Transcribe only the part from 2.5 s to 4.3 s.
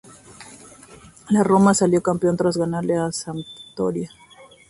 ganarle a la Sampdoria.